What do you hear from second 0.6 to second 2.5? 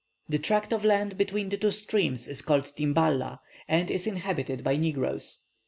of land between the two streams is